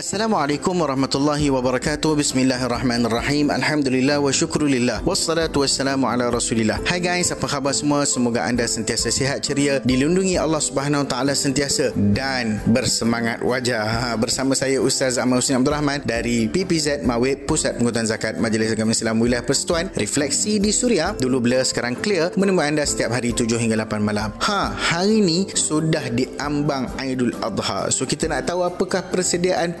[0.00, 2.16] Assalamualaikum warahmatullahi wabarakatuh.
[2.16, 3.52] Bismillahirrahmanirrahim.
[3.52, 5.04] Alhamdulillah wa syukrulillah.
[5.04, 6.80] Wassalatu wassalamu ala Rasulillah.
[6.88, 8.08] Hai guys, apa khabar semua?
[8.08, 13.84] Semoga anda sentiasa sihat ceria, dilindungi Allah Subhanahu taala sentiasa dan bersemangat wajah.
[13.84, 18.72] Ha, bersama saya Ustaz Ahmad Husni Abdul Rahman dari PPZ Mawib Pusat Pengurutan Zakat Majlis
[18.72, 19.92] Agama Islam Wilayah Persekutuan.
[20.00, 24.32] Refleksi di Suria dulu blur sekarang clear menemui anda setiap hari 7 hingga 8 malam.
[24.48, 27.92] Ha, hari ini sudah diambang Aidul Adha.
[27.92, 29.80] So kita nak tahu apakah persediaan persediaan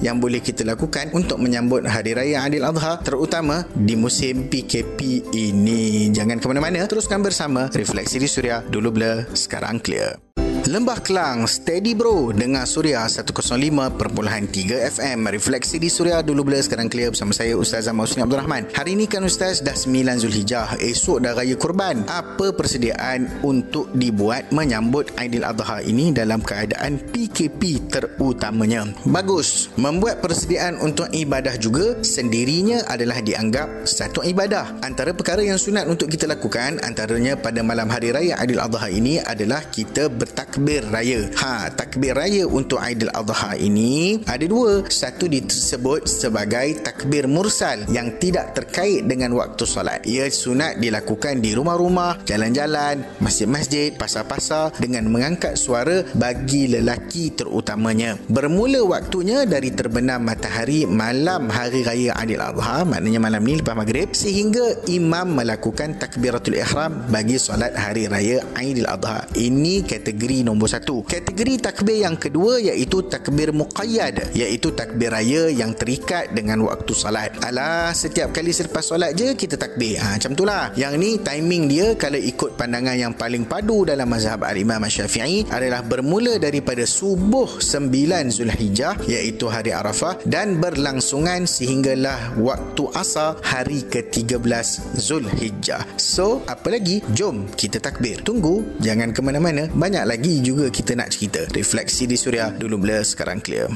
[0.00, 6.08] yang boleh kita lakukan untuk menyambut Hari Raya Adil Adha terutama di musim PKP ini.
[6.14, 8.62] Jangan ke mana-mana, teruskan bersama Refleksi di Suria.
[8.62, 10.33] Dulu blur, sekarang clear.
[10.64, 14.00] Lembah Kelang, steady bro dengan Suria 105.3
[14.96, 15.28] FM.
[15.28, 18.72] Refleksi di Suria dulu bila sekarang clear bersama saya Ustaz Ahmad Husni Abdul Rahman.
[18.72, 22.08] Hari ini kan Ustaz dah 9 Zulhijjah, esok dah raya kurban.
[22.08, 28.88] Apa persediaan untuk dibuat menyambut Aidil Adha ini dalam keadaan PKP terutamanya?
[29.04, 29.68] Bagus.
[29.76, 34.80] Membuat persediaan untuk ibadah juga sendirinya adalah dianggap satu ibadah.
[34.80, 39.20] Antara perkara yang sunat untuk kita lakukan antaranya pada malam hari raya Aidil Adha ini
[39.20, 41.26] adalah kita bertak takbir raya.
[41.34, 44.86] Ha, takbir raya untuk Aidil Adha ini ada dua.
[44.86, 50.06] Satu disebut sebagai takbir mursal yang tidak terkait dengan waktu solat.
[50.06, 58.14] Ia sunat dilakukan di rumah-rumah, jalan-jalan, masjid-masjid, pasar-pasar dengan mengangkat suara bagi lelaki terutamanya.
[58.30, 64.14] Bermula waktunya dari terbenam matahari malam hari raya Aidil Adha, maknanya malam ni lepas maghrib
[64.14, 69.26] sehingga imam melakukan takbiratul ihram bagi solat hari raya Aidil Adha.
[69.34, 71.00] Ini kategori nombor satu.
[71.08, 77.32] Kategori takbir yang kedua iaitu takbir muqayyad iaitu takbir raya yang terikat dengan waktu salat.
[77.40, 79.96] Alah, setiap kali selepas solat je kita takbir.
[80.02, 80.64] Ha, macam itulah.
[80.76, 85.80] Yang ni timing dia kalau ikut pandangan yang paling padu dalam mazhab al-Imam Syafi'i adalah
[85.80, 94.98] bermula daripada subuh 9 Zulhijjah iaitu hari Arafah dan berlangsungan sehinggalah waktu asar hari ke-13
[94.98, 95.86] Zulhijjah.
[95.94, 97.00] So, apa lagi?
[97.14, 98.20] Jom kita takbir.
[98.26, 99.70] Tunggu, jangan ke mana-mana.
[99.70, 101.44] Banyak lagi juga kita nak cerita.
[101.52, 103.70] Refleksi di Suria dulu blur sekarang clear.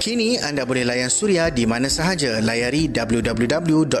[0.00, 2.40] Kini anda boleh layan Suria di mana sahaja.
[2.40, 4.00] Layari www.suria.my.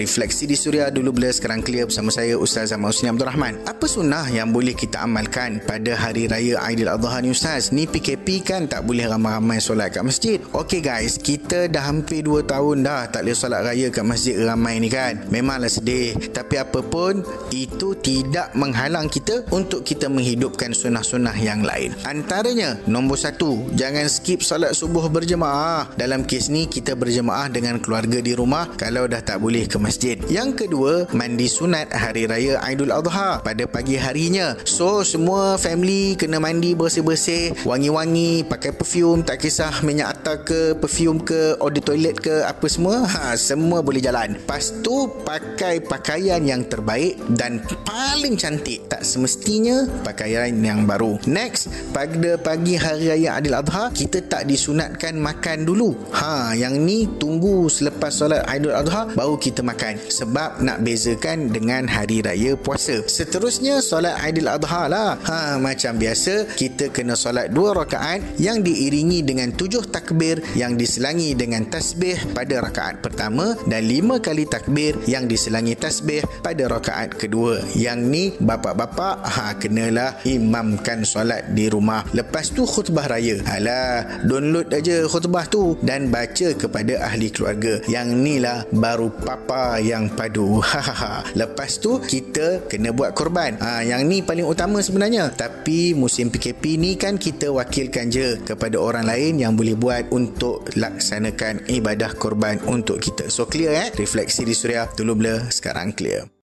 [0.00, 3.60] Refleksi di Suria dulu blur sekarang clear bersama saya Ustaz Ahmad Husni Abdul Rahman.
[3.68, 7.76] Apa sunnah yang boleh kita amalkan pada hari raya Aidil Adha ni Ustaz?
[7.76, 10.40] Ni PKP kan tak boleh ramai-ramai solat kat masjid.
[10.56, 14.80] Okey guys, kita dah hampir 2 tahun dah tak boleh solat raya kat masjid ramai
[14.80, 15.28] ni kan.
[15.28, 16.16] Memanglah sedih.
[16.32, 17.20] Tapi apa pun
[17.52, 21.92] itu tidak menghalang kita untuk kita menghidupkan sunnah-sunnah yang lain.
[22.08, 25.90] Antaranya nombor satu, jangan skip solat solat subuh berjemaah.
[25.98, 30.16] Dalam kes ni kita berjemaah dengan keluarga di rumah kalau dah tak boleh ke masjid.
[30.30, 34.54] Yang kedua, mandi sunat hari raya Aidul Adha pada pagi harinya.
[34.62, 41.18] So semua family kena mandi bersih-bersih, wangi-wangi, pakai perfume, tak kisah minyak atar ke, perfume
[41.22, 44.38] ke, audit toilet ke, apa semua, ha semua boleh jalan.
[44.38, 48.86] Lepas tu pakai pakaian yang terbaik dan paling cantik.
[48.86, 51.18] Tak semestinya pakaian yang baru.
[51.26, 55.96] Next, pada pagi hari raya Aidil Adha, kita tak di disunatkan makan dulu.
[56.12, 59.96] Ha, yang ni tunggu selepas solat Aidul Adha baru kita makan.
[60.12, 63.00] Sebab nak bezakan dengan hari raya puasa.
[63.08, 65.16] Seterusnya solat Aidil Adha lah.
[65.24, 71.32] Ha, macam biasa kita kena solat dua rakaat yang diiringi dengan tujuh takbir yang diselangi
[71.32, 77.64] dengan tasbih pada rakaat pertama dan lima kali takbir yang diselangi tasbih pada rakaat kedua.
[77.72, 82.04] Yang ni bapak-bapak ha kenalah imamkan solat di rumah.
[82.12, 83.40] Lepas tu khutbah raya.
[83.48, 87.78] Alah, don't download aja khutbah tu dan baca kepada ahli keluarga.
[87.86, 90.58] Yang ni lah baru papa yang padu.
[91.38, 93.54] Lepas tu kita kena buat korban.
[93.62, 95.30] Ha, yang ni paling utama sebenarnya.
[95.30, 100.66] Tapi musim PKP ni kan kita wakilkan je kepada orang lain yang boleh buat untuk
[100.74, 103.30] laksanakan ibadah korban untuk kita.
[103.30, 103.88] So clear eh?
[103.94, 106.39] Refleksi di Suria dulu blur sekarang clear.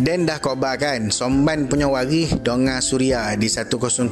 [0.00, 4.08] Dan dah khabar kan Somban punya warih Donga Suria Di 107.0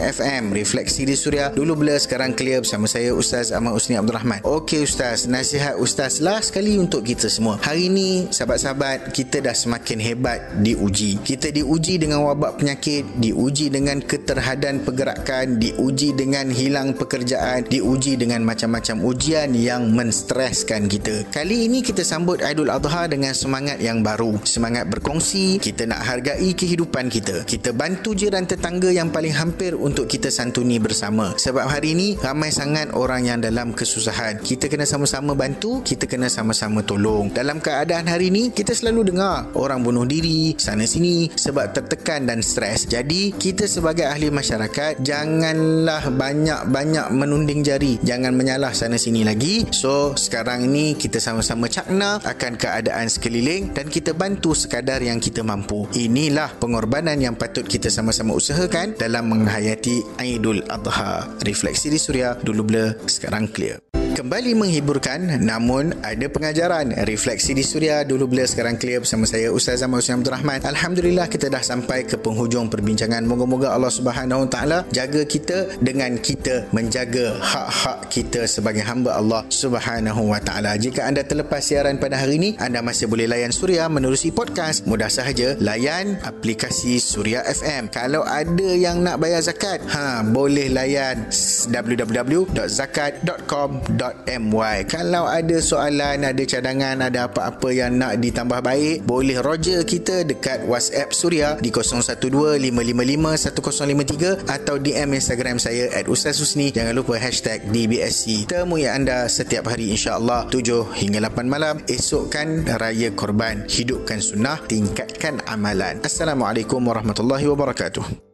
[0.00, 4.40] FM Refleksi di Suria Dulu bila sekarang clear Bersama saya Ustaz Ahmad Usni Abdul Rahman
[4.40, 5.28] Okey Ustaz.
[5.28, 7.60] Nasihat Ustaz lah sekali untuk kita semua.
[7.60, 11.20] Hari ini Sahabat-sahabat Kita dah semakin hebat Diuji.
[11.20, 18.40] Kita diuji dengan wabak penyakit Diuji dengan keterhadan pergerakan Diuji dengan hilang pekerjaan Diuji dengan
[18.48, 21.28] macam-macam ujian Yang menstreskan kita.
[21.28, 26.54] Kali ini kita sambut Aidul Adha Dengan semangat yang baru semangat berkongsi, kita nak hargai
[26.54, 27.42] kehidupan kita.
[27.42, 31.34] Kita bantu jiran tetangga yang paling hampir untuk kita santuni bersama.
[31.34, 34.38] Sebab hari ini ramai sangat orang yang dalam kesusahan.
[34.38, 37.34] Kita kena sama-sama bantu, kita kena sama-sama tolong.
[37.34, 42.38] Dalam keadaan hari ini, kita selalu dengar orang bunuh diri sana sini sebab tertekan dan
[42.38, 42.86] stres.
[42.86, 47.98] Jadi, kita sebagai ahli masyarakat janganlah banyak-banyak menunding jari.
[48.06, 49.66] Jangan menyalah sana sini lagi.
[49.74, 55.40] So, sekarang ini kita sama-sama cakna akan keadaan sekeliling dan kita bantu sekadar yang kita
[55.40, 55.88] mampu.
[55.96, 61.24] Inilah pengorbanan yang patut kita sama-sama usahakan dalam menghayati Aidul Adha.
[61.40, 66.94] Refleksi di Suria dulu blur, sekarang clear kembali menghiburkan namun ada pengajaran.
[67.02, 70.62] Refleksi di suria dulu bila sekarang clear bersama saya Ustaz Zaman Hussein Abdul Rahman.
[70.62, 73.26] Alhamdulillah kita dah sampai ke penghujung perbincangan.
[73.26, 79.42] Moga-moga Allah Subhanahu Wa Taala jaga kita dengan kita menjaga hak-hak kita sebagai hamba Allah
[79.50, 80.78] Subhanahu Wa Taala.
[80.78, 84.86] Jika anda terlepas siaran pada hari ini anda masih boleh layan suria menerusi podcast.
[84.86, 91.26] Mudah sahaja layan aplikasi Suria FM kalau ada yang nak bayar zakat ha boleh layan
[91.66, 94.03] www.zakat.com
[94.40, 100.24] my Kalau ada soalan, ada cadangan, ada apa-apa yang nak ditambah baik, boleh roger kita
[100.26, 106.72] dekat WhatsApp Suria di 0125551053 atau DM Instagram saya at Ustaz Husni.
[106.74, 108.46] Jangan lupa hashtag DBSC.
[108.50, 111.78] Temui anda setiap hari insyaAllah 7 hingga 8 malam.
[111.86, 113.70] Esokkan Raya Korban.
[113.70, 116.02] Hidupkan sunnah, tingkatkan amalan.
[116.02, 118.33] Assalamualaikum warahmatullahi wabarakatuh.